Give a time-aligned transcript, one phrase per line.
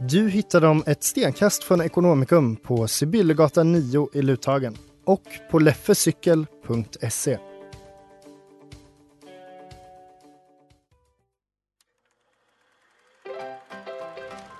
[0.00, 7.38] Du hittar dem ett stenkast från Ekonomikum på Sibyllegatan 9 i Luthagen och på leffecykel.se.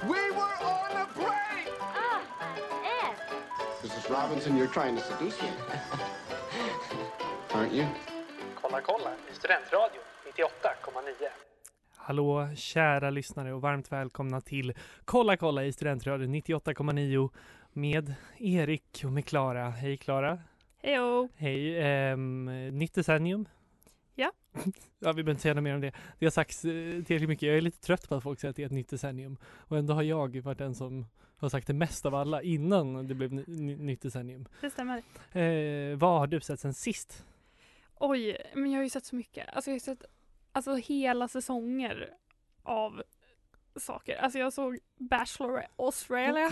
[0.03, 1.69] We were on a break!
[1.81, 2.21] Ah,
[2.85, 3.17] Ed!
[3.83, 4.11] Mrs.
[4.11, 5.49] Robinson, you're trying to seduce me.
[7.53, 7.87] Aren't you?
[8.61, 10.03] Kolla kolla i Studentradion
[10.37, 11.48] 98,9.
[12.09, 17.31] Hallå kära lyssnare och varmt välkomna till Kolla kolla i Studentradion 98,9
[17.73, 19.71] med Erik och med Klara.
[19.71, 20.39] Hej Klara!
[20.83, 21.29] Hejo!
[21.37, 22.13] Hej!
[22.13, 22.45] Um,
[22.79, 23.49] nytt decennium.
[24.15, 24.33] Ja.
[24.99, 25.93] ja, vi behöver inte säga något mer om det.
[26.19, 27.47] Det har sagts eh, tillräckligt mycket.
[27.47, 29.37] Jag är lite trött på att folk säger att det är ett nytt decennium.
[29.45, 33.15] Och ändå har jag varit den som har sagt det mest av alla innan det
[33.15, 34.49] blev ny, ny, nytt decennium.
[34.61, 35.03] Det stämmer.
[35.33, 37.25] Eh, vad har du sett sen sist?
[37.95, 39.49] Oj, men jag har ju sett så mycket.
[39.53, 40.05] Alltså jag har sett
[40.53, 42.11] alltså hela säsonger
[42.63, 43.03] av
[43.77, 44.17] saker.
[44.17, 46.51] Alltså jag såg Bachelor Australia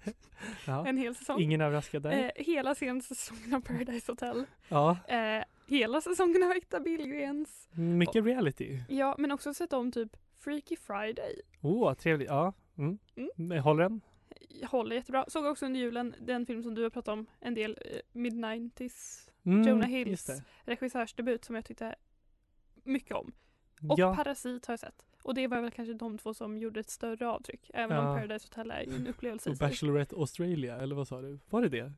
[0.66, 0.86] ja.
[0.88, 1.40] en hel säsong.
[1.40, 2.12] Ingen överraskad där.
[2.12, 4.44] Eh, hela senaste säsongen av Paradise Hotel.
[4.68, 7.68] ja, Eh, hela säsongen av Äkta Billgrens.
[7.72, 8.78] mycket reality.
[8.88, 11.40] Ja, men också sett om typ Freaky Friday.
[11.60, 12.28] Åh, oh, trevligt.
[12.28, 12.52] Ja.
[12.78, 12.98] Mm.
[13.38, 13.62] Mm.
[13.62, 14.00] Håller den?
[14.70, 15.24] Håller jättebra.
[15.28, 19.28] Såg också under julen den film som du har pratat om en del, eh, Mid-90s.
[19.44, 20.30] Mm, Jonah Hills
[20.64, 21.94] regissörsdebut som jag tyckte
[22.84, 23.32] mycket om.
[23.88, 25.04] Och ja, Parasit har jag sett.
[25.22, 27.70] Och det var väl kanske de två som gjorde ett större avtryck.
[27.74, 28.14] Även om Ja.
[28.14, 29.56] Paradise Hotel är ju en upplevelse och.
[29.56, 31.38] Bachelorette Australia, eller vad sa du?
[31.50, 31.92] Var det det?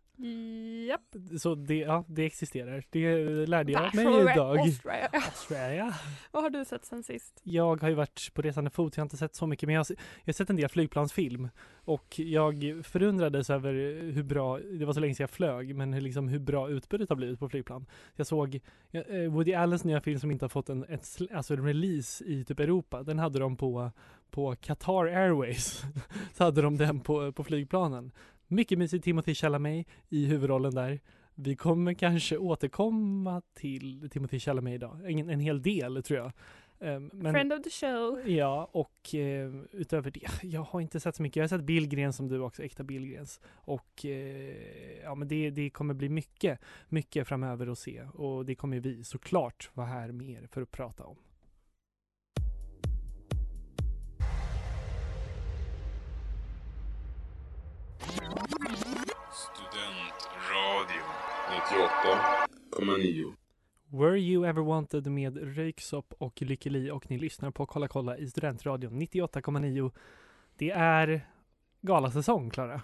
[0.88, 1.16] Japp.
[1.40, 2.84] Så det, ja, det existerar.
[2.90, 4.58] Det lärde jag mig idag.
[4.58, 5.08] Australia.
[5.12, 5.94] Australia.
[6.30, 7.40] Vad har du sett sen sist?
[7.42, 9.80] Jag har ju varit på resande fot, jag har inte sett så mycket, men jag
[9.80, 11.48] har, jag har sett en del flygplansfilm.
[11.86, 13.72] Och jag förundrades över
[14.12, 17.08] hur bra, det var så länge sedan jag flög, men hur, liksom, hur bra utbudet
[17.08, 17.86] har blivit på flygplan.
[18.16, 18.60] Jag såg
[18.92, 22.44] eh, Woody Allens nya film som inte har fått en, ett, alltså en release i
[22.44, 23.02] typ Europa.
[23.02, 23.90] Den hade de på,
[24.30, 25.82] på Qatar Airways.
[26.34, 28.12] så hade de den på, på flygplanen.
[28.46, 31.00] Mycket mysigt, Timothy Chalamet i huvudrollen där.
[31.34, 35.10] Vi kommer kanske återkomma till Timothy Chalamet idag.
[35.10, 36.32] En, en hel del tror jag.
[36.80, 38.28] Ehm, men, Friend of the show.
[38.28, 41.36] Ja, och eh, utöver det, jag har inte sett så mycket.
[41.36, 43.40] Jag har sett Billgrens som du också, äkta Billgrens.
[43.46, 48.02] Och eh, ja, men det, det kommer bli mycket, mycket framöver att se.
[48.02, 51.16] Och det kommer vi såklart vara här mer för att prata om.
[59.44, 61.02] Studentradio
[62.78, 63.34] 98,9.
[63.88, 68.16] Were You Ever Wanted med Röyksopp och Lykke Li och ni lyssnar på Kolla kolla
[68.16, 69.90] i Studentradion 98,9.
[70.58, 71.26] Det är
[71.80, 72.82] galasäsong, Klara.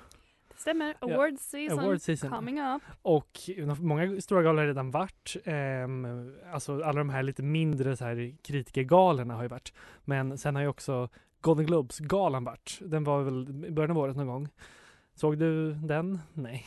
[0.48, 0.94] Det stämmer.
[1.00, 1.14] Ja.
[1.14, 2.30] Award season, Award season.
[2.30, 2.82] coming up.
[3.02, 3.40] Och
[3.78, 5.36] många stora galor har redan varit.
[5.44, 9.72] Ehm, alltså alla de här lite mindre så här kritikergalorna har ju varit.
[10.04, 11.08] Men sen har ju också
[11.40, 12.78] Golden Globes-galan varit.
[12.80, 14.48] Den var väl i början av året någon gång.
[15.20, 16.18] Såg du den?
[16.32, 16.66] Nej.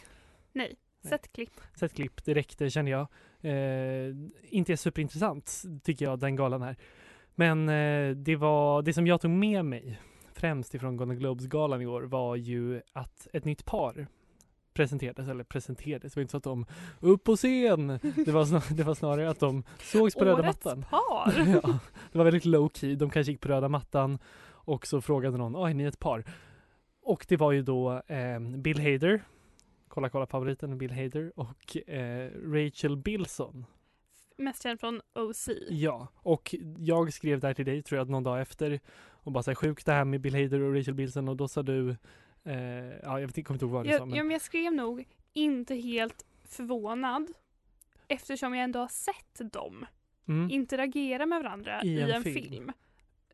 [0.51, 1.61] Nej, sett klipp.
[1.75, 3.07] Sett klipp, det räckte känner jag.
[3.41, 6.75] Eh, inte är superintressant tycker jag den galan här.
[7.35, 10.01] Men eh, det var det som jag tog med mig
[10.33, 14.07] främst ifrån Golden Globes-galan i år var ju att ett nytt par
[14.73, 16.65] presenterades, eller presenterades, det var inte så att de
[16.99, 17.87] upp på scen.
[18.25, 20.85] Det var, snar, det var snarare att de sågs på röda Årets mattan.
[20.89, 21.33] par.
[21.63, 21.79] ja,
[22.11, 22.95] det var väldigt low key.
[22.95, 24.19] De kanske gick på röda mattan
[24.65, 26.23] och så frågade någon, oj, ni är ett par.
[27.03, 29.23] Och det var ju då eh, Bill Hader,
[29.87, 33.65] kolla kolla favoriten Bill Hader och eh, Rachel Bilson.
[34.37, 35.49] Mest känd från OC.
[35.69, 38.79] Ja, och jag skrev där till dig tror jag någon dag efter
[39.23, 41.47] och bara så här sjukt det här med Bill Hader och Rachel Bilson och då
[41.47, 41.89] sa du
[42.43, 44.31] eh, ja, jag vet inte, kommer inte ihåg vad du sa Jag, men ja, men
[44.31, 47.27] jag skrev nog inte helt förvånad
[48.07, 49.85] eftersom jag ändå har sett dem
[50.27, 52.49] mm, interagera med varandra I i en en, film.
[52.49, 52.71] film.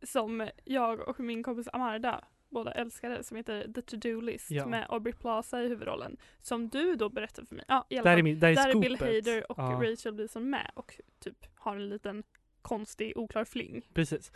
[0.03, 4.65] som jag och min kompis Amarda båda älskade som heter The To-Do List Ja.
[4.65, 6.17] med Aubrey Plaza i huvudrollen.
[6.41, 7.65] Som du då berättade för mig.
[7.67, 8.79] Ja, i alla Där är, min- där är Där är.
[8.81, 9.79] Bill Hader och Ja.
[9.83, 12.23] Rachel Bilson med och typ har en liten
[12.61, 13.81] konstig oklar fling.
[13.93, 14.31] Precis.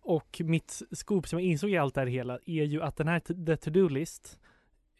[0.00, 3.08] Och mitt scoop som jag insåg i allt det här hela är ju att den
[3.08, 4.38] här The To-Do List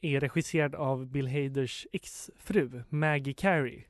[0.00, 3.85] är regisserad av Bill Haders exfru Maggie Carey.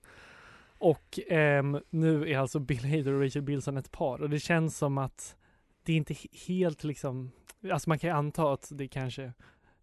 [0.79, 4.79] Och ehm, nu är alltså Bill Hader och Rachel Bilson ett par och det känns
[4.79, 5.37] som att
[5.83, 7.31] det är inte he- helt liksom,
[7.73, 9.33] alltså man kan ju anta att det kanske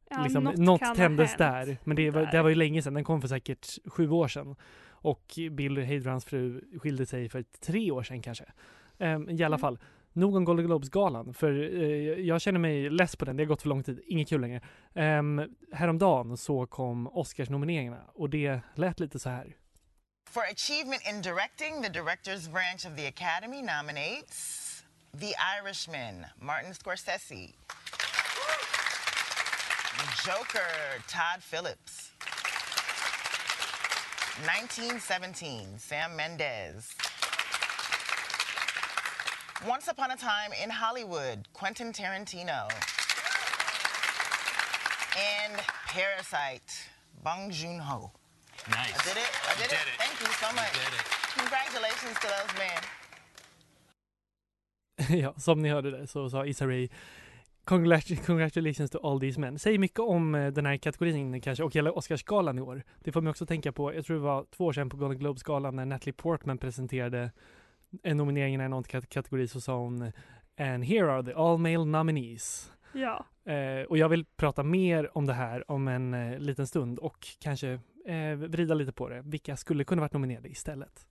[0.09, 1.77] Ja, liksom, något något, tändes där.
[1.83, 2.31] Men det var, där.
[2.31, 4.55] det var ju länge sedan, den kom för säkert sju år sedan.
[4.89, 8.45] Och Bill Hader hans fru skilde sig för tre år sedan kanske.
[8.99, 9.59] Ehm, I alla Mm.
[9.59, 9.79] fall,
[10.13, 11.33] nog om Golden Globes-galan.
[11.33, 11.51] För
[11.83, 11.89] eh,
[12.19, 14.61] jag känner mig less på den, det har gått för lång tid, inget kul längre.
[14.93, 19.55] Um, häromdagen så kom Oscars-nomineringarna och det lät lite så här.
[20.29, 24.61] For achievement in directing, the director's branch of the Academy nominates
[25.19, 27.49] The Irishman, Martin Scorsese.
[30.23, 32.11] Joker, Todd Phillips.
[34.43, 36.93] 1917, Sam Mendes.
[39.67, 42.69] Once upon a time in Hollywood, Quentin Tarantino.
[45.17, 45.55] And
[45.87, 46.89] Parasite,
[47.23, 48.11] Bong Joon-ho.
[48.69, 48.93] Nice.
[48.99, 49.31] I did it.
[49.49, 49.87] I did, did it.
[49.87, 49.97] it.
[49.97, 50.73] Thank you so much.
[50.73, 51.05] Did it.
[51.37, 52.81] Congratulations to those men.
[55.23, 56.89] ja, som ni hörde det så sa Issa Rae "Congrat-
[57.65, 59.59] Congratulations to all these men.
[59.59, 62.83] Säger mycket om eh, den här kategorin kanske och hela Oscarsgalan i år.
[62.99, 65.19] Det får mig också tänka på, jag tror det var två år sedan på Golden
[65.19, 67.31] Globes-galan när Natalie Portman presenterade
[68.03, 70.11] en nominering i någon kat- kategori så sa hon
[70.57, 72.71] And here are the all male nominees.
[72.93, 73.25] Ja.
[73.51, 77.27] Eh, och jag vill prata mer om det här om en eh, liten stund och
[77.39, 79.21] kanske eh, vrida lite på det.
[79.25, 81.07] Vilka skulle kunna varit nominerade istället?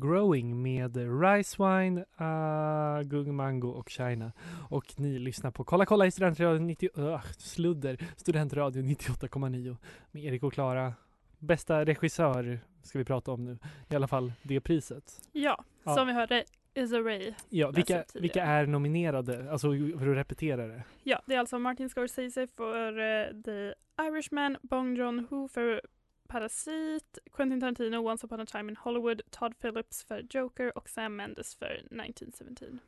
[0.00, 4.32] Growing med Rice Wine, uh, Gung Mango och China.
[4.70, 9.76] Och ni lyssnar på Kolla kolla i Studentradion 90, uh, sludder, Studentradio 98,9
[10.10, 10.94] med Erik och Klara.
[11.38, 13.58] Bästa regissör ska vi prata om nu.
[13.88, 15.20] I alla fall det priset.
[15.32, 15.94] Ja, Ja.
[15.94, 16.44] som vi hörde,
[16.74, 17.34] Issa Rae.
[17.48, 18.22] Ja, vilka, tidigare.
[18.22, 19.52] vilka är nominerade?
[19.52, 20.82] Alltså för att repetera det.
[21.02, 25.80] Ja, det är alltså Martin Scorsese för eh, The Irishman, Bong Joon-Ho för
[26.26, 31.16] Parasit, Quentin Tarantino, Once upon a time in Hollywood, Todd Phillips för Joker och Sam
[31.16, 32.80] Mendes för 1917.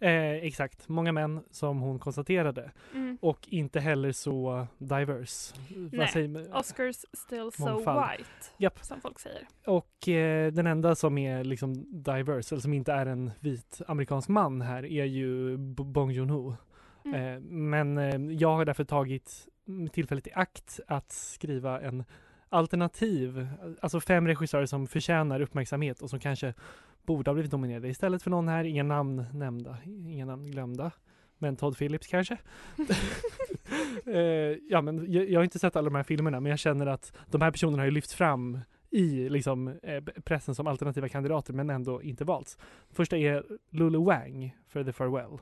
[0.00, 2.70] Eh, exakt, många män som hon konstaterade.
[2.94, 3.18] Mm.
[3.20, 5.54] Och inte heller så diverse.
[5.92, 6.46] Nej?
[6.52, 8.10] Oscars still so Mångfald.
[8.10, 8.84] white, Japp.
[8.84, 9.48] som folk säger.
[9.66, 14.28] Och eh, den enda som är liksom diverse, eller som inte är en vit amerikansk
[14.28, 16.56] man här, är ju Bong Joon-Ho.
[17.04, 17.34] Mm.
[17.34, 19.48] Eh, men eh, jag har därför tagit
[19.92, 22.04] tillfället i akt att skriva en
[22.48, 23.48] alternativ,
[23.80, 26.54] alltså fem regissörer som förtjänar uppmärksamhet och som kanske
[27.06, 30.92] borde ha blivit nominerade istället för någon här, inga namn nämnda, inga namn glömda.
[31.38, 32.38] Men Todd Phillips kanske?
[34.06, 34.20] eh,
[34.68, 37.12] ja, men jag, jag har inte sett alla de här filmerna, men jag känner att
[37.30, 38.60] de här personerna har ju lyfts fram
[38.90, 42.58] i liksom, eh, pressen som alternativa kandidater, men ändå inte valts.
[42.90, 45.38] Första är Lulu Wang för The Farewell,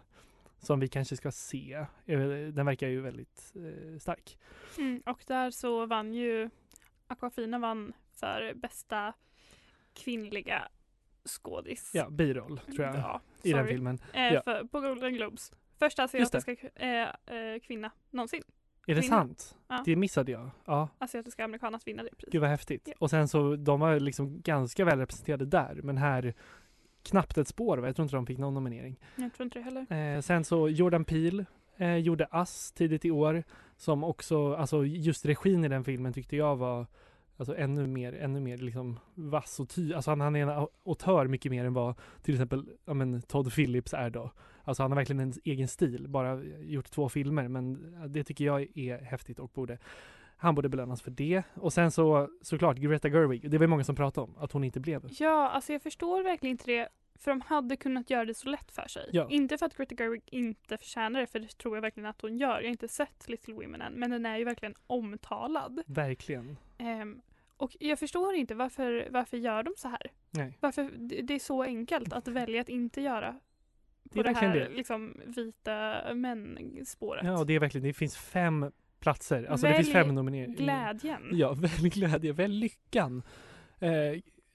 [0.58, 1.72] som vi kanske ska se.
[2.06, 2.20] Eh,
[2.52, 4.38] Den verkar ju väldigt eh, stark.
[4.78, 6.50] Mm, och där så vann ju
[7.14, 9.12] Aquafina vann för bästa
[9.94, 10.68] kvinnliga
[11.24, 11.90] skådis.
[11.94, 13.98] Ja, biroll tror jag, Ja, i den filmen.
[14.12, 14.42] Eh, Ja.
[14.44, 15.52] för, på Golden Globes.
[15.78, 18.42] Första asiatiska eh, eh, kvinna någonsin.
[18.86, 19.16] Är det Kvinna.
[19.16, 19.56] sant?
[19.68, 19.82] Ja.
[19.84, 20.50] Det missade jag.
[20.64, 22.32] Ja, Asiatiska amerikan att vinna det priset.
[22.32, 22.82] gud vad häftigt.
[22.86, 22.94] Ja.
[22.98, 26.34] Och sen så, de var liksom ganska väl representerade där, men här
[27.02, 27.78] knappt ett spår.
[27.78, 27.86] va?
[27.86, 29.00] Jag tror inte de fick någon nominering.
[29.16, 30.14] Jag tror inte det heller.
[30.16, 31.44] Eh, sen så Jordan Peele
[31.76, 33.44] eh, gjorde Us tidigt i år
[33.76, 36.86] som också, alltså just regin i den filmen tyckte jag var
[37.36, 39.94] alltså ännu mer, ännu mer liksom vass och ty.
[39.94, 43.54] Alltså han, han är en autör mycket mer än vad till exempel ja, men Todd
[43.54, 44.30] Phillips är då.
[44.64, 48.78] Alltså han har verkligen en egen stil, bara gjort två filmer men det tycker jag
[48.78, 49.78] är häftigt och borde
[50.36, 51.42] han borde belönas för det.
[51.54, 54.64] Och sen så såklart Greta Gerwig, det var ju många som pratade om att hon
[54.64, 56.88] inte blev Ja, alltså jag förstår verkligen inte det.
[57.18, 59.10] För de hade kunnat göra det så lätt för sig.
[59.12, 59.26] Ja.
[59.30, 62.36] Inte för att Greta Gerwig inte förtjänar det, för det tror jag verkligen att hon
[62.38, 62.48] gör.
[62.56, 65.82] Jag har inte sett Little Women än, men den är ju verkligen omtalad.
[65.86, 66.56] Verkligen.
[66.78, 67.20] Ehm,
[67.56, 70.10] och jag förstår inte varför, varför gör de så här?
[70.30, 70.58] Nej.
[70.60, 73.40] Varför, det det är så enkelt att välja att inte göra
[74.02, 74.76] Det på det, här verkligen det.
[74.76, 77.24] liksom vita män-spåret.
[77.26, 79.44] Ja, och det är verkligen, det finns fem platser.
[79.44, 80.56] Alltså det finns Välj fem nomineringar.
[80.56, 81.22] Glädjen.
[81.32, 83.22] Ja, välj glädje, välj lyckan.
[83.78, 83.90] Eh,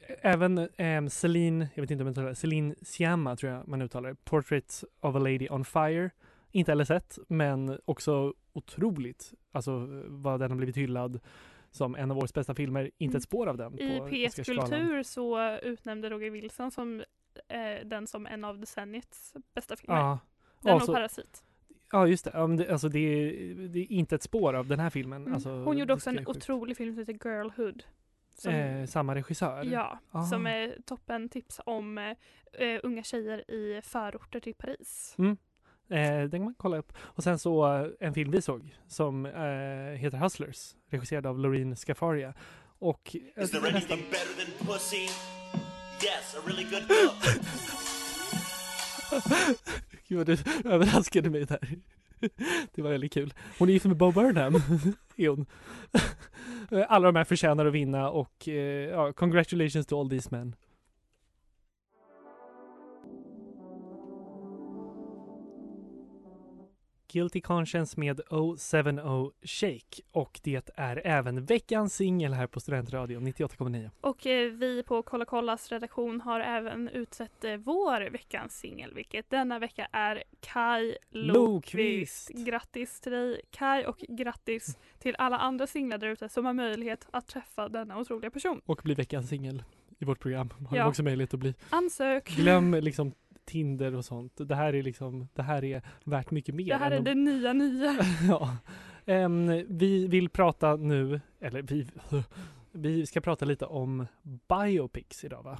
[0.07, 4.13] även eh, Celine, jag vet inte om jag uttalar Celine Sciamma tror jag man uttalar
[4.13, 6.09] Portrait of a Lady on Fire.
[6.51, 11.19] Inte heller sett, men också otroligt, alltså vad den har blivit hyllad
[11.71, 12.91] som en av årets bästa filmer.
[12.97, 13.17] Inte Mm.
[13.17, 14.35] ett spår av den I PS.
[14.35, 17.03] Kultur så utnämnde Roger Wilson som
[17.47, 19.95] eh, den som en av decenniets bästa filmer.
[19.95, 20.19] Ja.
[20.61, 21.43] Den Alltså- och Parasit.
[21.91, 24.89] Ja just det, det alltså det är, det är inte ett spår av den här
[24.89, 25.21] filmen.
[25.21, 25.33] Mm.
[25.33, 26.29] Alltså, Hon gjorde också en sjukt.
[26.29, 27.83] otrolig film som heter Girlhood.
[28.41, 29.63] Som, Eh, samma regissör?
[29.63, 30.23] ja, Ah.
[30.25, 32.13] som är toppen tips om eh,
[32.67, 35.15] eh, unga tjejer i förorter till Paris.
[35.17, 35.37] Mm.
[35.89, 36.93] Eh, den kan man kolla upp.
[36.99, 41.75] Och sen så eh, en film vi såg som eh, heter Hustlers, regisserad av Loreen
[41.75, 42.33] Scafaria.
[42.79, 45.07] Och Is there anything better than pussy?
[46.03, 47.39] Yes, a really good book.
[50.07, 50.37] Gud vad du
[50.69, 51.69] överraskade mig där.
[52.75, 53.33] Det var väldigt kul.
[53.59, 54.55] Hon är gift med Bo Burnham.
[55.15, 55.45] är hon.
[56.87, 60.55] Alla de här förtjänar att vinna och eh, ja, congratulations to all these men.
[67.11, 73.89] Guilty Conscience med 070 Shake och det är även veckans singel här på Studentradion 98,9.
[74.01, 79.29] Och eh, vi på Kolla Kollas redaktion har även utsett eh, vår veckans singel, vilket
[79.29, 82.29] denna vecka är Kai Lokvist.
[82.29, 87.07] Grattis till dig Kai och grattis till alla andra singlar där ute som har möjlighet
[87.11, 88.61] att träffa denna otroliga person.
[88.65, 89.63] Och bli veckans singel
[89.99, 90.49] i vårt program.
[90.69, 90.87] Har Ja.
[90.87, 91.53] också möjlighet att bli.
[91.69, 92.29] Ansök!
[92.35, 93.13] Glöm liksom
[93.49, 94.33] Tinder och sånt.
[94.37, 96.65] Det här är liksom, det här är värt mycket mer.
[96.65, 97.95] Det här är det nya nya.
[98.27, 98.57] ja.
[99.05, 101.87] Em, vi vill prata nu, eller vi,
[102.71, 104.05] vi ska prata lite om
[104.47, 105.59] biopics idag va?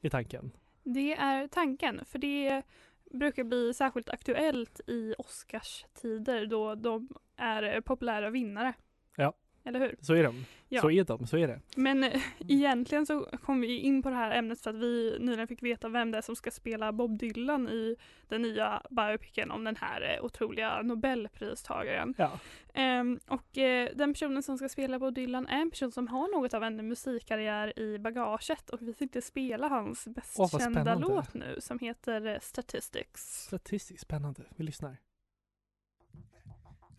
[0.00, 0.50] I tanken.
[0.84, 2.62] Det är tanken, för det
[3.10, 8.74] brukar bli särskilt aktuellt i Oscarstider då de är populära vinnare.
[9.16, 9.32] Ja.
[9.64, 9.96] Eller hur?
[10.00, 10.44] Så är de.
[10.72, 10.80] Ja.
[10.80, 11.60] Så är de, så är det.
[11.76, 15.48] Men eh, egentligen så kom vi in på det här ämnet för att vi nyligen
[15.48, 17.96] fick veta vem det är som ska spela Bob Dylan i
[18.28, 22.14] den nya biopicen om den här eh, otroliga nobelpristagaren.
[22.18, 22.30] Ja.
[22.74, 26.40] Ehm, och eh, den personen som ska spela Bob Dylan är en person som har
[26.40, 31.34] något av en musikkarriär i bagaget och vi tänkte spela hans mest Åh, kända låt
[31.34, 33.44] nu som heter Statistics.
[33.46, 34.42] Statistiskt spännande.
[34.56, 34.96] Vi lyssnar.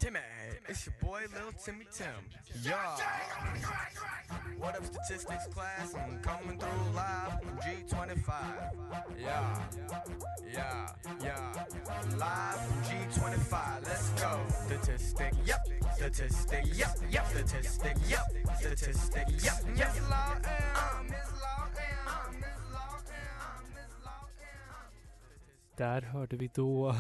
[0.03, 0.19] Timmy,
[0.67, 2.07] it's your boy Lil Timmy Tim.
[2.61, 2.75] Yeah.
[4.57, 5.95] What up, statistics class?
[5.95, 8.33] I'm coming through live from G25.
[9.17, 9.61] Yeah,
[10.53, 10.87] yeah,
[11.23, 11.53] yeah.
[12.17, 13.87] Live from G25.
[13.87, 14.41] Let's go.
[14.65, 15.61] Statistic, yep.
[15.95, 17.25] Statistic, yep, yep.
[17.27, 18.25] Statistic, yep.
[18.59, 19.95] Statistic, yep, yep.
[19.95, 24.27] Miss Law M, Miss Law M, Miss Law M, Miss Law
[25.77, 26.95] Där hörde vi då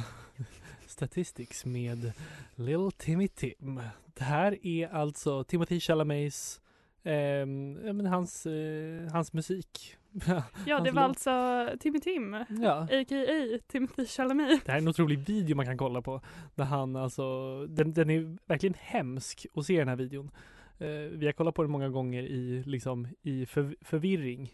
[1.07, 2.11] Statistics med
[2.55, 3.81] Lil Timmy Tim.
[4.13, 6.61] Det här är alltså Timothy Chalamets,
[7.03, 9.97] ja, men hans, eh, hans musik.
[10.27, 11.27] Ja, det Hans var låt.
[11.27, 12.83] alltså Timmy Tim, Ja.
[12.91, 13.59] a.k.a.
[13.67, 14.65] Timothy Chalamet.
[14.65, 16.21] Det här är en otrolig video man kan kolla på.
[16.55, 20.31] Där han alltså, den, den är verkligen hemsk att se den här videon.
[20.79, 24.49] Eh, vi har kollat på den många gånger i, liksom, i för, förvirring.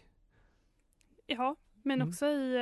[1.26, 2.08] Ja, men Mm.
[2.08, 2.56] också i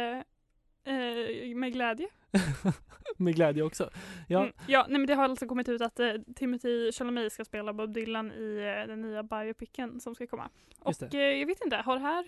[0.84, 2.08] eh, eh, med glädje.
[3.16, 3.90] Med glädje också.
[4.28, 4.52] Ja, Mm.
[4.66, 7.92] ja nej, men det har alltså kommit ut att eh, Timothy Chalamet ska spela Bob
[7.94, 10.48] Dylan i eh, den nya biopicen som ska komma.
[10.80, 12.26] Och eh, jag vet inte, har det här,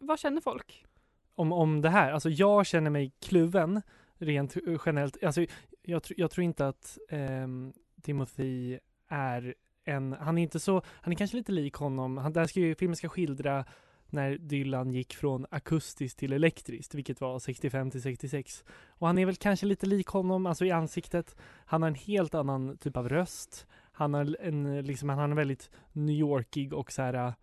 [0.00, 0.84] vad känner folk?
[1.34, 2.12] om, om det här.
[2.12, 3.82] Alltså jag känner mig kluven
[4.18, 5.24] rent eh, generellt.
[5.24, 5.46] Alltså
[5.82, 7.72] jag, tr- jag tror inte att ehm,
[8.02, 12.16] Timothy är en, han är inte så, han är kanske lite lik honom.
[12.16, 13.64] Han, där ska ju, filmen ska skildra
[14.12, 18.64] när Dylan gick från akustiskt till elektriskt, vilket var 65 till 66.
[18.86, 21.36] Och han är väl kanske lite lik honom, alltså i ansiktet.
[21.64, 23.66] Han har en helt annan typ av röst.
[23.92, 27.34] Han har en, liksom, han har en väldigt New Yorkig och så här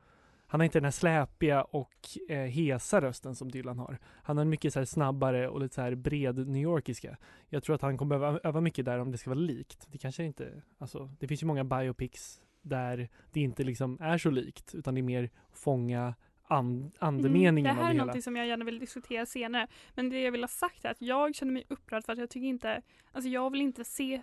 [0.51, 1.95] han har inte den här släpiga och
[2.29, 3.97] eh, hesa rösten som Dylan har.
[4.03, 7.17] Han har en mycket så här snabbare och lite så här bred New Yorkiska.
[7.49, 9.88] Jag tror att han kommer behöva öva mycket där om det ska vara likt.
[9.91, 14.29] Det kanske inte, alltså det finns ju många biopics där det inte liksom är så
[14.29, 16.15] likt utan det är mer fånga
[16.49, 18.05] and, andemeningen Mm, det här är hela.
[18.13, 19.67] något som jag gärna vill diskutera senare.
[19.95, 22.29] Men det jag vill ha sagt är att jag känner mig upprörd för att jag
[22.29, 24.21] tycker inte, alltså jag vill inte se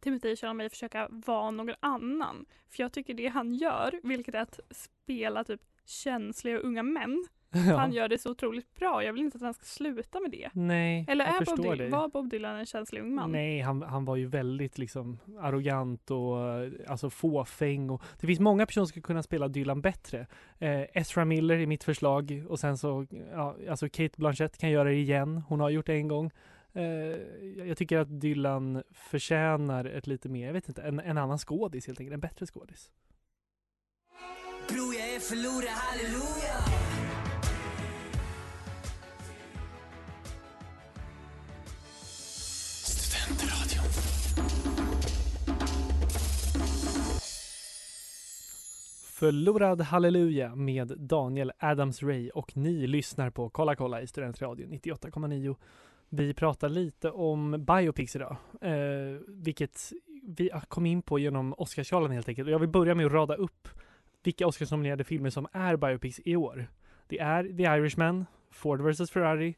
[0.00, 2.46] Timothy Chalamet försöka vara någon annan.
[2.70, 7.26] För jag tycker det han gör, vilket är att spela typ känsliga unga män.
[7.52, 9.04] Han gör det så otroligt bra.
[9.04, 10.50] Jag vill inte att han ska sluta med det.
[10.52, 11.90] Nej, Eller är Bob Dylan, dig.
[11.90, 13.32] var Bob Dylan en känslig ung man?
[13.32, 16.36] Nej, han, han var ju väldigt liksom arrogant och
[16.88, 20.26] alltså fåfäng och det finns många personer som skulle kunna spela Dylan bättre.
[20.58, 24.88] Eh, Ezra Miller är mitt förslag och sen så, ja, alltså Kate Blanchett kan göra
[24.88, 25.42] det igen.
[25.48, 26.30] Hon har gjort det en gång.
[26.72, 26.84] Eh,
[27.56, 31.38] jag jag tycker att Dylan förtjänar ett lite mer, jag vet inte, en, en annan
[31.38, 32.90] skådis helt enkelt, en bättre skådis.
[34.68, 36.67] Bror jag är förlorad, halleluja
[49.18, 55.56] Förlorad halleluja med Daniel Adams-Ray och ni lyssnar på Kolla kolla i Studentradion 98,9.
[56.08, 62.28] Vi pratar lite om biopics idag, eh, vilket vi kom in på genom Oscarsgalan helt
[62.28, 62.46] enkelt.
[62.46, 63.68] Och jag vill börja med att rada upp
[64.22, 66.70] vilka Oscarsnominerade filmer som är biopics i år.
[67.06, 69.54] Det är The Irishman, Ford vs Ferrari,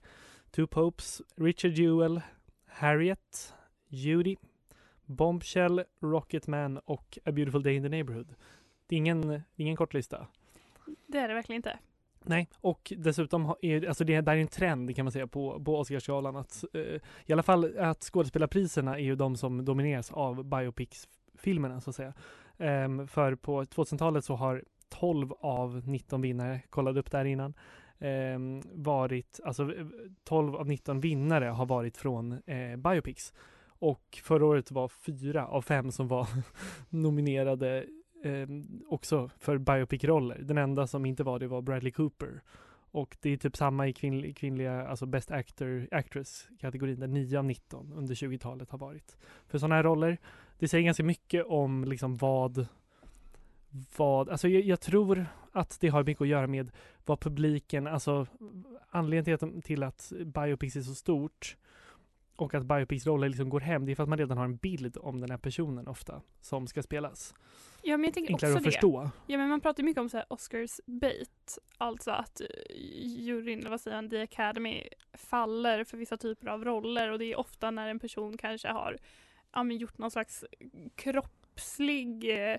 [0.50, 2.20] Two Popes, Richard Jewell,
[2.66, 3.54] Harriet,
[3.88, 4.36] Judy,
[5.04, 8.34] Bombshell, Rocketman och A Beautiful Day in the Neighborhood.
[8.90, 10.26] Det är ingen, det är ingen kort lista.
[11.06, 11.78] Det är det verkligen inte.
[12.24, 15.78] Nej, och dessutom är alltså det där är en trend kan man säga på, på
[15.78, 21.80] Oscarsgalan att eh, i alla fall att skådespelarpriserna är ju de som domineras av biopics-filmerna
[21.80, 22.12] så att säga.
[22.58, 27.54] Ehm, för på 2000-talet så har 12 av 19 vinnare, kollade upp där innan,
[27.98, 29.86] ehm, varit, alltså eh,
[30.24, 33.32] 12 av 19 vinnare har varit från eh, biopics.
[33.66, 36.26] Och förra året var fyra av fem som var
[36.88, 37.86] nominerade
[38.22, 38.46] eh,
[38.88, 40.38] också för biopic-roller.
[40.42, 42.42] Den enda som inte var det var Bradley Cooper.
[42.92, 47.44] Och det är typ samma i kvinn, kvinnliga, alltså Best Actor, Actress-kategorin där 9 av
[47.44, 49.16] 19 under 20-talet har varit
[49.48, 50.18] för sådana här roller.
[50.58, 52.66] Det säger ganska mycket om liksom vad,
[53.96, 56.70] vad, alltså jag, jag tror att det har mycket att göra med
[57.04, 58.26] vad publiken, alltså
[58.90, 61.56] anledningen till att, till att biopics är så stort
[62.40, 64.96] och att biopics-roller liksom går hem, det är för att man redan har en bild
[65.00, 67.34] om den här personen ofta som ska spelas.
[67.82, 68.70] Ja, men jag tänker Enklare också att det.
[68.70, 69.10] förstå.
[69.26, 71.58] Ja, men man pratar ju mycket om så här Oscars bait.
[71.78, 72.46] Alltså att eh,
[73.02, 77.38] juryn, vad säger han, The Academy faller för vissa typer av roller och det är
[77.38, 78.98] ofta när en person kanske har
[79.52, 80.44] ja, men gjort någon slags
[80.94, 82.56] kroppslig eh,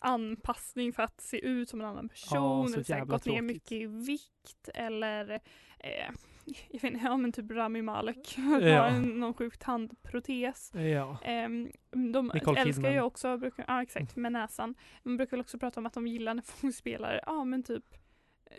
[0.00, 2.68] anpassning för att se ut som en annan person.
[2.68, 5.40] så eller så här, gått ner mycket i vikt eller
[5.78, 6.10] eh,
[6.70, 8.82] jag vet inte, ja men typ Rami Malek Ja.
[8.82, 10.72] har någon sjuk tandprotes.
[10.74, 11.18] Ja.
[11.22, 11.70] Ehm,
[12.12, 13.04] de Nicole älskar ju Kidman.
[13.06, 14.74] också, brukar, ja exakt, med näsan.
[15.02, 17.84] Man brukar väl också prata om att de gillar när folk spelar, ja men typ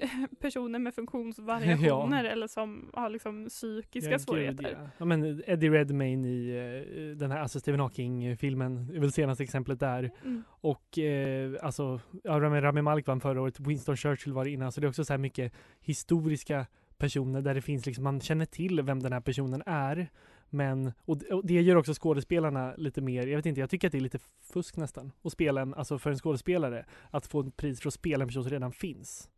[0.40, 4.64] personer med funktionsvariationer eller som har liksom psykiska Ja, svårigheter.
[4.64, 4.90] Gud, ja.
[4.98, 6.58] ja, men Eddie Redmayne i
[7.12, 10.12] eh, den här alltså Stephen Hawking-filmen är väl senaste exemplet där.
[10.24, 10.44] Mm.
[10.50, 14.72] Och eh, alltså, ja, Rami, Rami Malek vann förra året, Winston Churchill var det innan,
[14.72, 16.66] så det är också så här mycket historiska
[16.98, 20.10] personer där det finns liksom, man känner till vem den här personen är.
[20.50, 23.92] Men, och, och det gör också skådespelarna lite mer, jag vet inte, jag tycker att
[23.92, 24.20] det är lite
[24.54, 25.12] fusk nästan.
[25.24, 28.28] Att spela en, alltså för en skådespelare, att få en pris för att spela en
[28.28, 29.30] person som redan finns.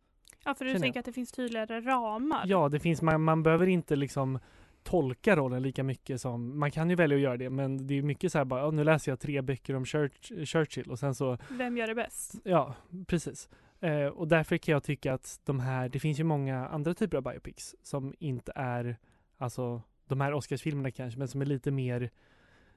[0.44, 1.00] Ja för du Känner tänker jag.
[1.00, 2.44] att det finns tydligare ramar.
[2.46, 4.38] Ja, det finns, man, man behöver inte liksom
[4.82, 8.02] tolka rollen lika mycket som, man kan ju välja att göra det, men det är
[8.02, 11.38] mycket så här bara, nu läser jag tre böcker om Church, Churchill och sen så,
[11.50, 12.34] Vem gör det bäst?
[12.44, 12.74] ja,
[13.06, 13.48] precis.
[13.80, 17.16] Eh, och därför kan jag tycka att de här, det finns ju många andra typer
[17.16, 18.96] av biopics som inte är,
[19.38, 22.10] alltså de här Oscarsfilmerna kanske, men som är lite mer,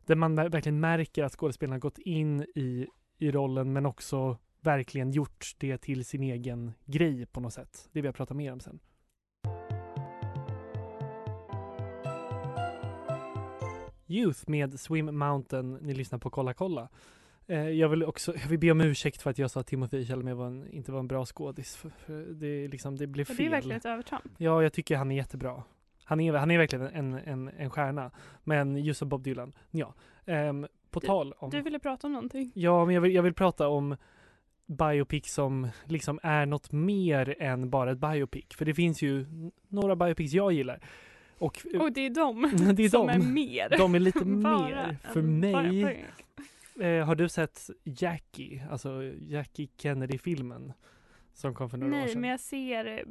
[0.05, 2.87] där man verkligen märker att skådespelarna gått in i,
[3.17, 7.89] i rollen men också verkligen gjort det till sin egen grej på något sätt.
[7.91, 8.79] Det vill jag prata mer om sen.
[14.07, 15.73] Youth med Swim Mountain.
[15.73, 16.89] Ni lyssnar på Kolla kolla.
[17.47, 20.05] Eh, jag vill också jag vill be om ursäkt för att jag sa att Timothy
[20.05, 21.75] Chalamet var en, inte var en bra skådis.
[21.75, 23.35] För, för det, liksom, det blev fel.
[23.37, 24.23] det är verkligen ett övertramp.
[24.37, 25.63] Ja, jag tycker han är jättebra.
[26.05, 28.11] Han är, han är verkligen en, en, en stjärna.
[28.43, 29.93] Men just som Bob Dylan, ja.
[30.25, 31.49] Ehm, på tal om...
[31.49, 32.51] Du ville prata om någonting.
[32.55, 33.95] Ja, men jag vill, jag vill prata om
[34.65, 38.45] biopic som liksom är något mer än bara ett biopic.
[38.57, 39.25] För det finns ju
[39.67, 40.79] några biopics jag gillar.
[41.37, 42.41] Och, Och det är de
[42.75, 43.13] det är som de.
[43.13, 43.77] är mer.
[43.77, 44.97] De är lite mer.
[45.13, 46.05] För mig.
[46.79, 50.73] Eh, har du sett Jackie, alltså Jackie Kennedy-filmen
[51.33, 52.21] som kom för några år Nej, sedan?
[52.21, 53.03] men jag ser eh,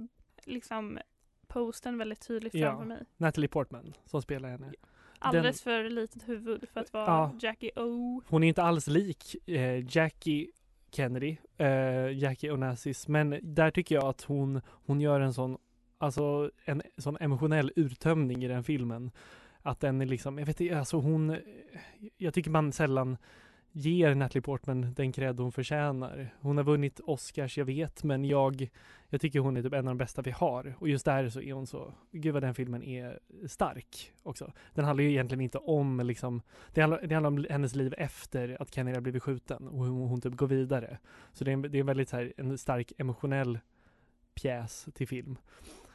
[0.45, 0.99] liksom
[1.47, 2.71] posten väldigt tydligt Ja.
[2.71, 3.03] framför mig.
[3.17, 4.73] Natalie Portman som spelar henne.
[5.19, 7.33] Alldeles för litet huvud för att vara Ja.
[7.41, 8.23] Jackie O.
[8.29, 10.51] Hon är inte alls lik eh, Jackie
[10.91, 15.59] Kennedy, eh, Jackie Onassis, men där tycker jag att hon, hon gör en sån,
[15.99, 19.11] alltså en sån emotionell uttömning i den filmen.
[19.63, 21.37] Att den är liksom, jag vet inte, alltså hon,
[22.17, 23.17] jag tycker man sällan
[23.73, 26.35] ger Natalie Portman den cred hon förtjänar.
[26.41, 28.71] Hon har vunnit Oscars, jag vet, men jag,
[29.09, 30.75] jag tycker hon är typ en av de bästa vi har.
[30.79, 34.53] Och just där så är hon så, gud vad den filmen är stark också.
[34.75, 36.43] Den handlar ju egentligen inte om liksom,
[36.75, 39.93] det handlar, det handlar om hennes liv efter att Kennedy har blivit skjuten och hur
[39.93, 40.99] hon typ går vidare.
[41.33, 43.59] Så det är en, det är en väldigt så här, en stark emotionell
[44.35, 45.37] pjäs till film.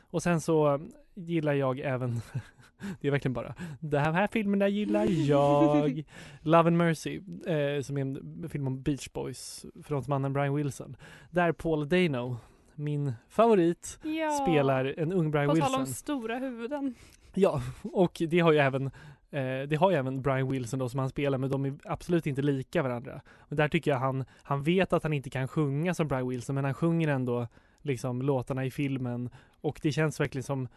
[0.10, 0.80] Och sen så
[1.16, 2.22] gillar jag även,
[3.02, 6.04] det är verkligen bara, de här filmerna gillar jag.
[6.42, 10.96] Love and Mercy, eh, som är en film om Beach Boys, frontmannen Brian Wilson.
[11.32, 12.38] Där Paul Dano,
[12.76, 14.32] min favorit, Ja.
[14.32, 15.72] spelar en ung Brian På Wilson.
[15.72, 16.96] tal om stora huvuden.
[17.34, 18.92] Ja, och det har ju även
[19.32, 22.28] Eh, det har ju även Brian Wilson då som han spelar men de är absolut
[22.28, 23.22] inte lika varandra.
[23.38, 26.56] Och där tycker jag han, han vet att han inte kan sjunga som Brian Wilson
[26.56, 27.48] men han sjunger ändå
[27.82, 29.30] liksom låtarna i filmen
[29.62, 30.68] och det känns verkligen som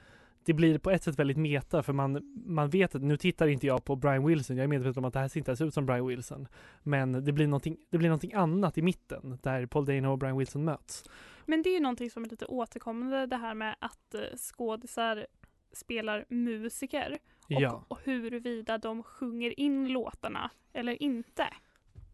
[0.44, 3.66] det blir på ett sätt väldigt meta för man, man vet att nu tittar inte
[3.66, 5.74] jag på Brian Wilson, jag är medveten om att det här ser inte ens ut
[5.74, 6.48] som Brian Wilson.
[6.82, 10.38] Men det blir någonting, det blir någonting annat i mitten där Paul Dano och Brian
[10.38, 11.04] Wilson möts.
[11.46, 15.26] Men det är ju någonting som är lite återkommande det här med att eh, skådisar
[15.72, 17.84] spelar musiker och, Ja.
[17.88, 21.46] och huruvida de sjunger in låtarna eller inte.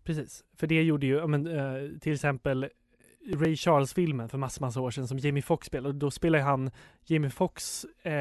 [0.05, 2.69] Precis, för det gjorde ju, men, eh, till exempel
[3.35, 5.89] Ray Charles-filmen för massa, massa år sedan som Jamie Foxx spelade.
[5.89, 6.71] Och då spelade han
[7.07, 8.13] Jamie Foxx, eh,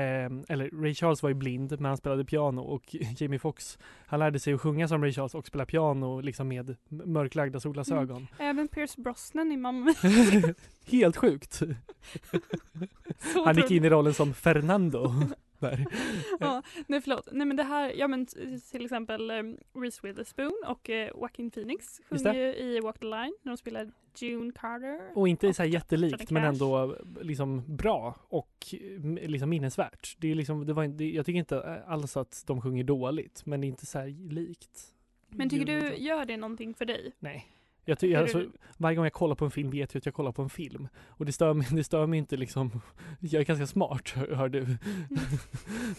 [0.48, 4.40] eller Ray Charles var ju blind men han spelade piano och Jamie Foxx, han lärde
[4.40, 8.28] sig att sjunga som Ray Charles och spela piano liksom med mörklagda solglasögon.
[8.38, 9.96] Även Pierce Brosnan i Mamma.
[10.86, 11.62] Helt sjukt!
[13.46, 15.14] Han gick in i rollen som Fernando.
[15.60, 15.86] Där.
[16.40, 17.28] ja, nej förlåt.
[17.32, 18.26] Nej men det här, ja men
[18.72, 23.34] till exempel um, Reese Witherspoon och uh, Joaquin Phoenix sjunger ju i Walk the Line
[23.42, 25.12] när de spelar June Carter.
[25.16, 28.74] Och inte så här jättelikt men ändå liksom bra och
[29.22, 30.16] liksom minnesvärt.
[30.20, 33.62] Det är liksom, det var, det, jag tycker inte alls att de sjunger dåligt men
[33.62, 34.92] det är inte så likt.
[35.30, 37.12] Men tycker du, gör det någonting för dig?
[37.20, 37.55] Nej.
[37.86, 38.44] Jag ty, alltså,
[38.78, 40.88] varje gång jag kollar på en film vet jag att jag kollar på en film.
[41.08, 42.82] Och det stör mig, det stör mig inte liksom.
[43.20, 44.66] Jag är ganska smart hör, hör du.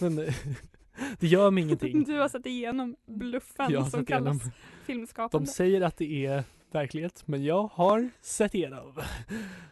[0.01, 0.35] Men eh,
[1.21, 2.05] det gör mig ingenting.
[2.05, 4.39] Du har sett igenom bluffen Jag som sett igenom.
[4.39, 4.55] kallas
[4.87, 5.47] filmskapande.
[5.47, 8.93] De säger att det är verklighet, men jag har sett igenom.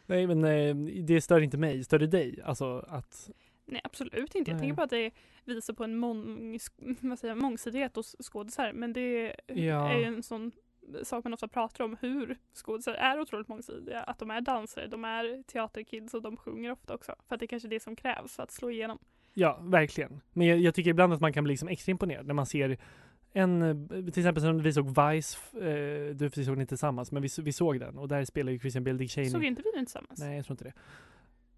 [0.07, 0.74] Nej men eh,
[1.05, 2.38] det stör inte mig, stör det dig?
[2.44, 3.31] Alltså att
[3.66, 4.50] Nej absolut inte.
[4.50, 4.61] Jag Nej.
[4.62, 5.11] tänker bara att det
[5.44, 6.59] visar på en mång,
[7.00, 8.72] vad säger, mångsidighet hos skådisar.
[8.72, 9.92] Men det Ja.
[9.92, 10.53] är en sån
[11.03, 14.01] sak man ofta pratar om hur skådisar är otroligt mångsidiga.
[14.01, 17.14] Att de är dansare, de är teaterkids och de sjunger ofta också.
[17.29, 18.99] För att det är kanske är det som krävs för att slå igenom.
[19.35, 20.20] Ja, verkligen.
[20.33, 22.79] Men jag, jag tycker ibland att man kan bli liksom extra imponerad när man ser
[23.33, 27.23] en, till exempel som vi såg Vice, eh, du vi såg den inte tillsammans, men
[27.23, 29.31] vi, vi såg den och där spelar ju Christian Bale Dick Cheney.
[29.31, 30.20] Såg inte vi den tillsammans?
[30.20, 30.73] Nej, jag tror inte det.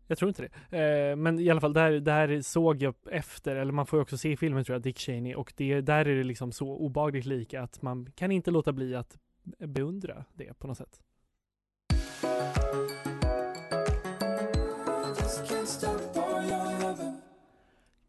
[0.06, 0.78] Jag tror inte det.
[0.78, 4.18] Eh, men i alla fall, där, där såg jag efter, eller man får ju också
[4.18, 7.26] se i filmen tror jag, Dick Cheney och det, där är det liksom så obagligt
[7.26, 9.18] lika att man kan inte låta bli att
[9.58, 11.00] beundra det på något sätt.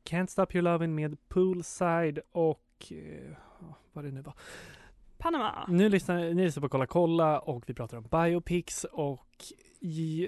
[0.03, 3.37] Can't Stop Your Lovin' med Poolside och eh,
[3.93, 4.33] vad det nu var.
[5.27, 5.65] Panama.
[5.67, 9.35] Nu lyssnar ni lyssnar på Kolla kolla och vi pratar om biopics och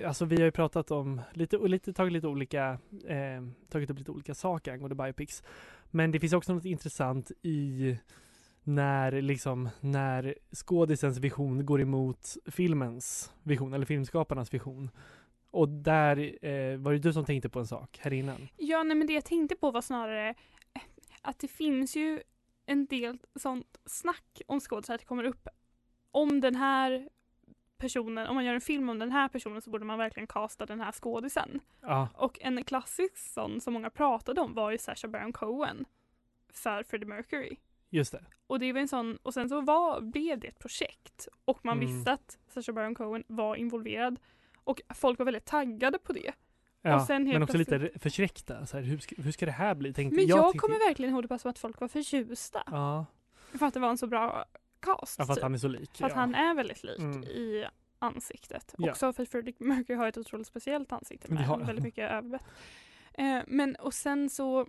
[0.05, 4.11] alltså vi har ju pratat om lite, lite tagit lite olika eh, tagit upp lite
[4.11, 5.43] olika saker angående biopics.
[5.91, 7.97] Men det finns också något intressant i
[8.63, 14.89] när liksom när skådisens vision går emot filmens vision eller filmskaparnas vision.
[15.51, 18.47] Och där eh, var det du som tänkte på en sak här innan.
[18.57, 20.81] Ja, nej men det jag tänkte på var snarare eh,
[21.21, 22.19] att det finns ju
[22.71, 25.47] en del sånt snack om skådisar att det kommer upp
[26.11, 27.09] om den här
[27.77, 30.65] personen, om man gör en film om den här personen så borde man verkligen casta
[30.65, 31.59] den här skådisen.
[31.81, 35.85] Ja, Och en klassisk sån som många pratade om var ju Sacha Baron Cohen
[36.53, 37.55] för Freddie Mercury.
[37.89, 38.25] just det.
[38.47, 41.77] Och det var en sån, och sen så var, blev det ett projekt och man
[41.77, 41.87] Mm.
[41.87, 44.19] visste att Sacha Baron Cohen var involverad
[44.63, 46.31] och folk var väldigt taggade på det.
[46.81, 48.65] Ja, men också plötsligt- lite förskräckta.
[48.65, 49.93] Så här, hur, ska, hur ska det här bli?
[49.93, 52.63] Tänkte, Men jag, tänkte- kommer verkligen ihåg det bara som att folk var förtjusta.
[52.65, 53.05] Ja,
[53.59, 54.45] För att det var en så bra
[54.79, 55.19] cast.
[55.19, 55.43] ja, för att typ.
[55.43, 55.97] han är så lik.
[55.97, 56.15] För att ja.
[56.17, 57.23] han är väldigt lik Mm.
[57.23, 57.65] i
[57.99, 58.75] ansiktet.
[58.77, 58.89] Ja.
[58.91, 61.65] Också för att Freddie Mercury har ett otroligt speciellt ansikte med han.
[61.65, 62.41] väldigt mycket överbett.
[63.13, 64.67] Eh, men och sen så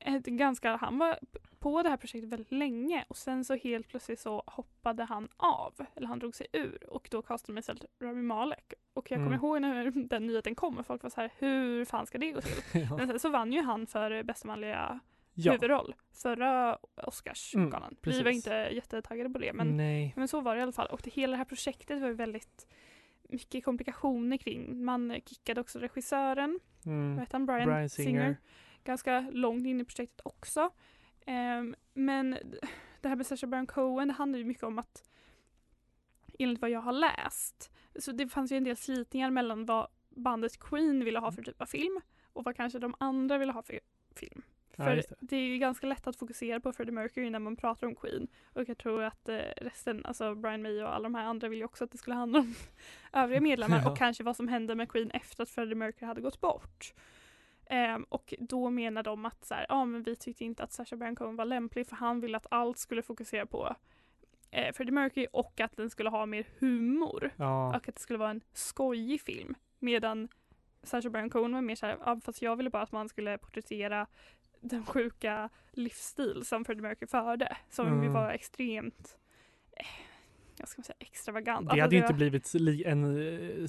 [0.00, 1.18] ett ganska, han var
[1.62, 5.74] på det här projektet väldigt länge och sen så helt plötsligt så hoppade han av,
[5.96, 8.72] eller han drog sig ur och då kastade de istället Rami Malek.
[8.94, 9.38] Och jag kommer Mm.
[9.44, 12.40] ihåg när den nyheten kom och folk var så här, hur fan ska det gå
[12.40, 12.62] till?
[12.90, 12.96] Ja.
[12.96, 15.00] Men sen så vann ju han för bästa manliga
[15.34, 15.52] Ja.
[15.52, 17.82] huvudroll förra Oscarsgalan.
[17.82, 20.12] Mm, Vi var inte jättetaggade på det men, Nej.
[20.16, 20.86] men så var det i alla fall.
[20.86, 22.66] Och det, hela det här projektet var ju väldigt
[23.28, 24.84] mycket komplikationer kring.
[24.84, 27.10] Man kickade också regissören, Mm.
[27.14, 28.08] vad heter han, Brian, Bryan Singer.
[28.10, 28.36] Singer.
[28.84, 30.70] Ganska långt in i projektet också.
[31.26, 32.38] Ehm, men
[33.00, 35.04] det här med Sacha Baron Cohen, det handlar ju mycket om att
[36.38, 40.58] enligt vad jag har läst, så det fanns ju en del slitningar mellan vad bandet
[40.60, 42.00] Queen ville ha för typ av film
[42.32, 43.80] och vad kanske de andra ville ha för
[44.14, 44.42] film.
[44.76, 45.14] Ja, För det.
[45.20, 48.28] det är ju ganska lätt att fokusera på Freddie Mercury när man pratar om Queen.
[48.52, 51.58] Och jag tror att eh, resten, alltså Brian May och alla de här andra vill
[51.58, 52.54] ju också att det skulle handla om
[53.12, 53.90] övriga medlemmar Ja.
[53.90, 56.94] och kanske vad som hände med Queen efter att Freddie Mercury hade gått bort.
[57.72, 60.96] Ehm, och då menar de att så här, ja, men vi tyckte inte att Sacha
[60.96, 63.76] Baron Cohen var lämplig för han ville att allt skulle fokusera på
[64.50, 67.30] eh, Freddie Mercury och att den skulle ha mer humor.
[67.36, 67.68] Ja.
[67.68, 69.54] Och att det skulle vara en skojig film.
[69.78, 70.28] Medan
[70.82, 74.06] Sacha Baron Cohen var mer såhär, ja, fast jag ville bara att man skulle porträttera
[74.60, 77.56] den sjuka livsstil som Freddie Mercury förde.
[77.70, 78.12] Som Mm.
[78.12, 79.18] var extremt,
[79.76, 79.86] eh,
[80.58, 81.66] jag ska säga, extravagant.
[81.66, 83.04] Det Alltså, hade ju inte blivit li, en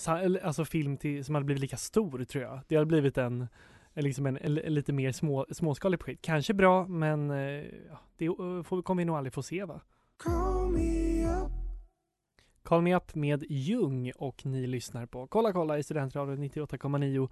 [0.07, 2.59] eh, alltså film till, som hade blivit lika stor tror jag.
[2.67, 3.47] Det hade blivit en,
[4.01, 6.21] liksom en, en, en lite mer små, småskalig projekt.
[6.25, 7.37] Kanske bra men eh,
[7.89, 9.81] ja, det eh, får, kommer vi nog aldrig få se va?
[12.63, 17.29] Call Me Up med Jung och ni lyssnar på Kolla kolla i Studentradion 98,9.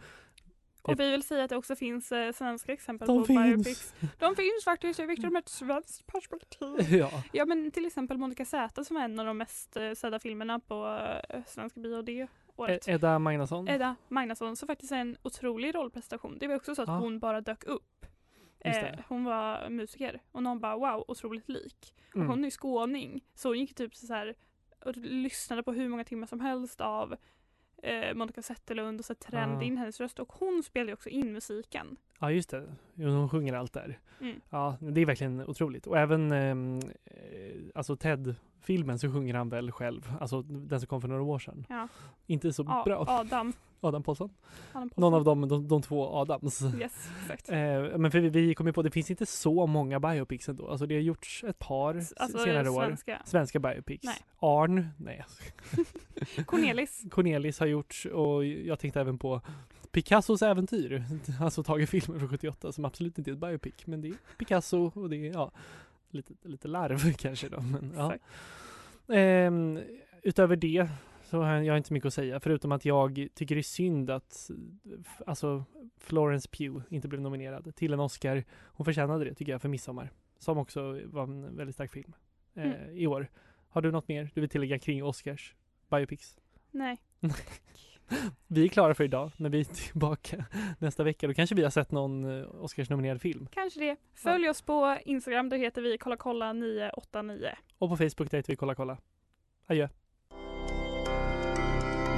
[0.82, 3.43] Och vi vill säga att det också finns eh, svenska exempel De på finns.
[3.45, 3.93] biopics.
[4.19, 6.78] De finns faktiskt, det är viktigt med ett svenskt perspektiv.
[6.97, 7.24] Ja.
[7.32, 10.60] Ja men till exempel Monica Z som är en av de mest eh, sedda filmerna
[10.60, 12.88] på eh, svenska bio det året.
[12.88, 13.68] Edda Magnusson.
[13.68, 16.38] Edda Magnusson som faktiskt är en otrolig rollprestation.
[16.40, 16.98] Det var också så att Ja.
[16.98, 18.06] hon bara dök upp.
[18.60, 21.96] Eh, hon var musiker och någon bara wow, otroligt lik.
[22.16, 22.28] Mm.
[22.28, 24.36] Och hon är skåning så hon gick typ så här
[24.86, 27.16] och lyssnade på hur många timmar som helst av
[27.82, 29.63] eh, Monica Zetterlund och så tränade Ah.
[29.63, 31.98] in hennes röst och hon spelade också in musiken.
[32.20, 32.63] Ja just det,
[32.96, 34.00] hon sjunger allt där.
[34.22, 34.41] Mm.
[34.50, 35.88] Ja, det är verkligen otroligt.
[35.88, 37.15] Och även ehm, eh,
[37.76, 41.65] alltså Ted-filmen så sjunger han väl själv, alltså den som kom för några år sedan.
[41.70, 41.88] Ja.
[42.28, 43.06] Inte så A- bra.
[43.08, 43.54] Adam.
[43.82, 44.30] Adam Pålsson.
[44.74, 45.02] Adam Pålsson.
[45.02, 46.62] Någon av dem, de, de två Adams.
[46.62, 47.50] Yes, exakt.
[47.50, 47.58] Eh,
[47.98, 50.67] men för vi, vi kom ju på, det finns inte så många biopics ändå.
[50.67, 52.86] Alltså det har gjorts ett par alltså, senare år.
[52.86, 53.22] svenska.
[53.26, 54.04] Svenska biopics.
[54.04, 54.17] Nej.
[54.39, 55.26] Arn, nej.
[56.46, 57.04] Cornelis.
[57.12, 59.41] Cornelis har gjort och jag tänkte även på
[59.91, 61.06] Picassos äventyr.
[61.41, 63.74] Alltså tagit filmer från 78 som absolut inte är ett biopic.
[63.86, 65.52] Men det är Picasso och det är ja,
[66.10, 67.62] lite, lite larv kanske då.
[67.62, 68.15] Men, ja.
[69.15, 69.80] Ehm,
[70.24, 70.89] utöver det
[71.32, 74.52] så har jag inte mycket att säga förutom att jag tycker det är synd att
[75.28, 75.65] alltså
[75.98, 78.44] Florence Pugh inte blev nominerad till en Oscar.
[78.63, 80.12] Hon förtjänade det tycker jag för Midsommar.
[80.39, 82.13] Som också var en väldigt stark film
[82.56, 82.98] eh, Mm.
[82.98, 83.28] i år.
[83.70, 85.56] Har du något mer du vill tillägga kring Oscars
[85.89, 86.38] biopics?
[86.72, 86.98] Nej.
[88.48, 90.46] Vi är klara för idag, men vi är tillbaka
[90.80, 91.28] nästa vecka.
[91.28, 93.48] Då kanske vi har sett någon eh, Oscars-nominerad film.
[93.52, 93.98] Kanske det.
[94.13, 97.50] Följ oss på Instagram, där heter vi kolla kolla 989.
[97.78, 98.98] Och på Facebook där heter vi Kolla kolla.
[99.67, 99.88] Adjö.